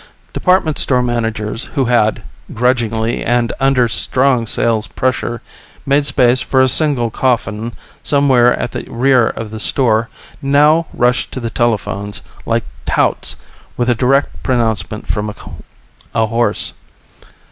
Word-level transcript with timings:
Department 0.33 0.79
store 0.79 1.03
managers 1.03 1.65
who 1.75 1.85
had, 1.85 2.23
grudgingly 2.55 3.23
and 3.23 3.53
under 3.59 3.87
strong 3.87 4.47
sales 4.47 4.87
pressure, 4.87 5.43
made 5.85 6.07
space 6.07 6.41
for 6.41 6.59
a 6.59 6.67
single 6.67 7.11
coffin 7.11 7.71
somewhere 8.01 8.51
at 8.57 8.71
the 8.71 8.83
rear 8.89 9.27
of 9.29 9.51
the 9.51 9.59
store, 9.59 10.09
now 10.41 10.87
rushed 10.91 11.31
to 11.31 11.39
the 11.39 11.51
telephones 11.51 12.23
like 12.47 12.65
touts 12.87 13.35
with 13.77 13.91
a 13.91 13.93
direct 13.93 14.41
pronouncement 14.41 15.05
from 15.07 15.31
a 16.15 16.25
horse. 16.25 16.73